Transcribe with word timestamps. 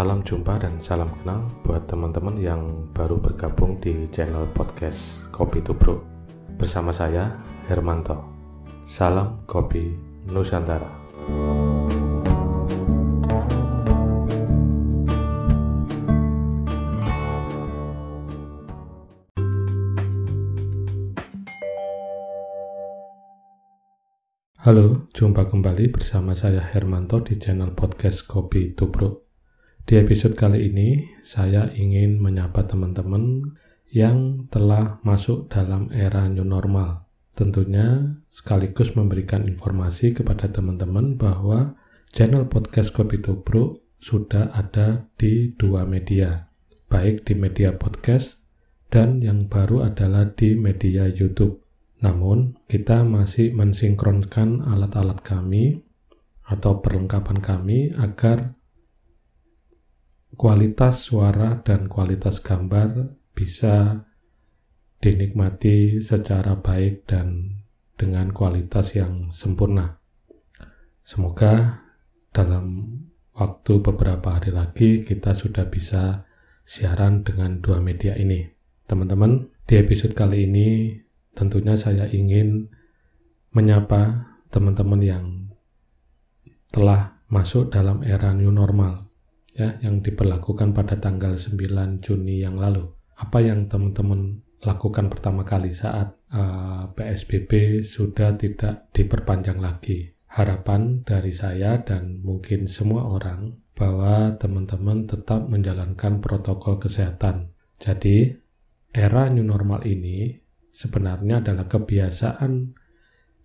Salam 0.00 0.24
jumpa 0.24 0.56
dan 0.56 0.80
salam 0.80 1.12
kenal 1.20 1.44
buat 1.60 1.84
teman-teman 1.84 2.40
yang 2.40 2.88
baru 2.96 3.20
bergabung 3.20 3.76
di 3.84 4.08
channel 4.08 4.48
podcast 4.56 5.28
Kopi 5.28 5.60
Tubruk 5.60 6.00
bersama 6.56 6.88
saya 6.88 7.36
Hermanto. 7.68 8.16
Salam 8.88 9.44
Kopi 9.44 9.92
Nusantara. 10.24 10.88
Halo, 24.64 25.12
jumpa 25.12 25.44
kembali 25.44 25.92
bersama 25.92 26.32
saya 26.32 26.64
Hermanto 26.64 27.20
di 27.20 27.36
channel 27.36 27.76
podcast 27.76 28.24
Kopi 28.24 28.72
Tubruk. 28.72 29.29
Di 29.88 29.98
episode 29.98 30.36
kali 30.36 30.70
ini, 30.70 31.08
saya 31.24 31.72
ingin 31.72 32.20
menyapa 32.20 32.68
teman-teman 32.68 33.56
yang 33.90 34.46
telah 34.52 35.02
masuk 35.02 35.50
dalam 35.50 35.90
era 35.90 36.30
new 36.30 36.46
normal. 36.46 37.10
Tentunya 37.34 38.18
sekaligus 38.30 38.94
memberikan 38.94 39.48
informasi 39.48 40.14
kepada 40.14 40.52
teman-teman 40.52 41.16
bahwa 41.18 41.74
channel 42.12 42.46
podcast 42.46 42.94
Kopi 42.94 43.18
Tubruk 43.18 43.82
sudah 43.98 44.52
ada 44.54 45.08
di 45.20 45.52
dua 45.56 45.84
media, 45.84 46.48
baik 46.88 47.24
di 47.28 47.34
media 47.36 47.76
podcast 47.76 48.40
dan 48.90 49.22
yang 49.22 49.46
baru 49.46 49.88
adalah 49.88 50.28
di 50.34 50.56
media 50.56 51.06
YouTube. 51.06 51.62
Namun, 52.00 52.56
kita 52.66 53.04
masih 53.04 53.52
mensinkronkan 53.52 54.64
alat-alat 54.64 55.20
kami 55.20 55.84
atau 56.48 56.82
perlengkapan 56.82 57.38
kami 57.38 57.94
agar 57.94 58.58
kualitas 60.38 61.02
suara 61.02 61.62
dan 61.66 61.90
kualitas 61.90 62.38
gambar 62.38 63.18
bisa 63.34 64.06
dinikmati 65.00 65.98
secara 66.04 66.60
baik 66.60 67.08
dan 67.08 67.58
dengan 67.96 68.30
kualitas 68.30 68.94
yang 68.94 69.32
sempurna. 69.32 69.98
Semoga 71.02 71.82
dalam 72.30 72.96
waktu 73.34 73.72
beberapa 73.82 74.38
hari 74.38 74.52
lagi 74.54 75.02
kita 75.02 75.34
sudah 75.34 75.66
bisa 75.66 76.28
siaran 76.62 77.26
dengan 77.26 77.58
dua 77.58 77.82
media 77.82 78.14
ini. 78.14 78.46
Teman-teman, 78.86 79.50
di 79.66 79.74
episode 79.80 80.14
kali 80.14 80.46
ini 80.46 80.94
tentunya 81.34 81.74
saya 81.74 82.06
ingin 82.06 82.70
menyapa 83.50 84.30
teman-teman 84.54 85.02
yang 85.02 85.24
telah 86.70 87.18
masuk 87.26 87.74
dalam 87.74 88.02
era 88.06 88.30
new 88.34 88.50
normal 88.54 89.09
ya 89.60 89.76
yang 89.84 90.00
diperlakukan 90.00 90.72
pada 90.72 90.96
tanggal 90.96 91.36
9 91.36 92.00
Juni 92.00 92.40
yang 92.40 92.56
lalu. 92.56 92.88
Apa 93.20 93.44
yang 93.44 93.68
teman-teman 93.68 94.40
lakukan 94.64 95.12
pertama 95.12 95.44
kali 95.44 95.68
saat 95.68 96.16
uh, 96.32 96.40
eh, 96.40 96.84
PSBB 96.96 97.84
sudah 97.84 98.32
tidak 98.40 98.88
diperpanjang 98.96 99.60
lagi? 99.60 100.16
Harapan 100.30 101.04
dari 101.04 101.34
saya 101.34 101.84
dan 101.84 102.24
mungkin 102.24 102.64
semua 102.64 103.04
orang 103.04 103.60
bahwa 103.76 104.40
teman-teman 104.40 105.04
tetap 105.04 105.44
menjalankan 105.50 106.24
protokol 106.24 106.80
kesehatan. 106.80 107.52
Jadi, 107.80 108.32
era 108.94 109.26
new 109.28 109.44
normal 109.44 109.84
ini 109.84 110.38
sebenarnya 110.70 111.42
adalah 111.42 111.66
kebiasaan 111.66 112.76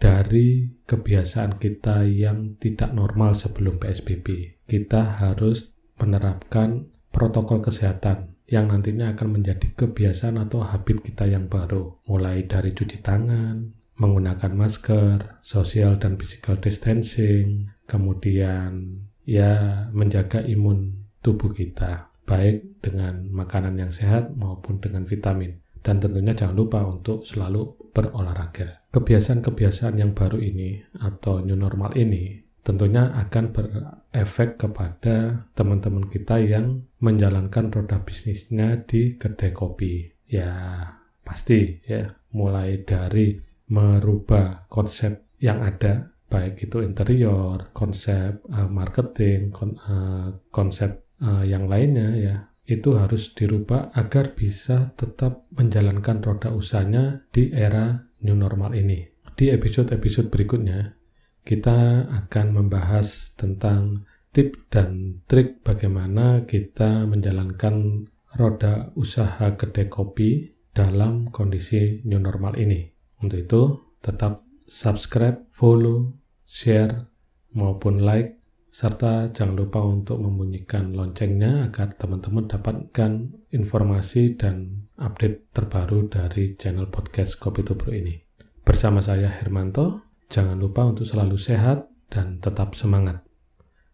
dari 0.00 0.64
kebiasaan 0.88 1.60
kita 1.60 2.08
yang 2.08 2.56
tidak 2.56 2.96
normal 2.96 3.36
sebelum 3.36 3.76
PSBB. 3.76 4.58
Kita 4.64 5.20
harus 5.20 5.76
menerapkan 6.00 6.88
protokol 7.12 7.60
kesehatan 7.60 8.34
yang 8.50 8.72
nantinya 8.72 9.14
akan 9.14 9.38
menjadi 9.38 9.70
kebiasaan 9.78 10.40
atau 10.42 10.66
habit 10.66 11.06
kita 11.06 11.28
yang 11.30 11.46
baru, 11.46 12.02
mulai 12.10 12.48
dari 12.50 12.74
cuci 12.74 12.98
tangan, 12.98 13.70
menggunakan 14.00 14.50
masker, 14.56 15.38
social 15.44 16.00
dan 16.02 16.18
physical 16.18 16.58
distancing, 16.58 17.70
kemudian 17.86 19.04
ya 19.22 19.86
menjaga 19.94 20.42
imun 20.42 21.06
tubuh 21.22 21.54
kita, 21.54 22.10
baik 22.26 22.82
dengan 22.82 23.30
makanan 23.30 23.78
yang 23.78 23.92
sehat 23.94 24.34
maupun 24.34 24.82
dengan 24.82 25.06
vitamin 25.06 25.60
dan 25.80 25.96
tentunya 26.00 26.36
jangan 26.36 26.56
lupa 26.56 26.84
untuk 26.84 27.24
selalu 27.24 27.92
berolahraga. 27.92 28.84
Kebiasaan-kebiasaan 28.92 29.96
yang 29.96 30.12
baru 30.12 30.38
ini 30.42 30.82
atau 31.00 31.40
new 31.40 31.56
normal 31.56 31.94
ini 31.96 32.49
tentunya 32.60 33.12
akan 33.16 33.52
berefek 33.52 34.60
kepada 34.60 35.48
teman-teman 35.56 36.08
kita 36.08 36.40
yang 36.40 36.84
menjalankan 37.00 37.72
roda 37.72 38.00
bisnisnya 38.04 38.84
di 38.84 39.16
kedai 39.16 39.52
kopi. 39.52 40.08
Ya, 40.30 40.86
pasti 41.24 41.82
ya, 41.84 42.14
mulai 42.30 42.84
dari 42.86 43.40
merubah 43.70 44.66
konsep 44.70 45.38
yang 45.40 45.62
ada 45.64 46.10
baik 46.30 46.70
itu 46.70 46.84
interior, 46.86 47.74
konsep 47.74 48.44
uh, 48.54 48.70
marketing, 48.70 49.50
kon, 49.50 49.74
uh, 49.82 50.30
konsep 50.54 51.02
uh, 51.18 51.42
yang 51.42 51.66
lainnya 51.66 52.08
ya 52.14 52.36
itu 52.70 52.94
harus 52.94 53.34
dirubah 53.34 53.90
agar 53.98 54.38
bisa 54.38 54.94
tetap 54.94 55.42
menjalankan 55.50 56.22
roda 56.22 56.54
usahanya 56.54 57.26
di 57.34 57.50
era 57.50 58.06
new 58.22 58.38
normal 58.38 58.78
ini. 58.78 59.10
Di 59.34 59.50
episode-episode 59.50 60.30
berikutnya, 60.30 60.99
kita 61.44 62.06
akan 62.08 62.46
membahas 62.54 63.34
tentang 63.34 64.06
tip 64.30 64.70
dan 64.70 65.22
trik 65.26 65.64
bagaimana 65.66 66.46
kita 66.46 67.04
menjalankan 67.06 68.06
roda 68.38 68.94
usaha 68.94 69.58
kedai 69.58 69.90
kopi 69.90 70.54
dalam 70.70 71.34
kondisi 71.34 72.04
new 72.06 72.22
normal 72.22 72.54
ini. 72.54 72.86
Untuk 73.20 73.38
itu, 73.42 73.62
tetap 74.00 74.46
subscribe, 74.70 75.50
follow, 75.50 76.14
share, 76.46 77.10
maupun 77.52 78.00
like 78.00 78.38
serta 78.70 79.34
jangan 79.34 79.66
lupa 79.66 79.82
untuk 79.82 80.22
membunyikan 80.22 80.94
loncengnya 80.94 81.66
agar 81.66 81.98
teman-teman 81.98 82.46
dapatkan 82.46 83.34
informasi 83.50 84.38
dan 84.38 84.86
update 84.94 85.50
terbaru 85.50 86.06
dari 86.06 86.54
channel 86.54 86.86
podcast 86.86 87.42
Kopi 87.42 87.66
Tubruk 87.66 87.90
ini. 87.90 88.14
Bersama 88.62 89.02
saya 89.02 89.26
Hermanto, 89.26 90.09
jangan 90.30 90.56
lupa 90.56 90.86
untuk 90.86 91.04
selalu 91.04 91.34
sehat 91.36 91.90
dan 92.06 92.38
tetap 92.38 92.78
semangat. 92.78 93.26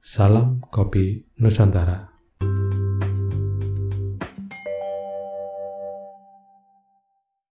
Salam 0.00 0.64
Kopi 0.72 1.28
Nusantara. 1.38 2.11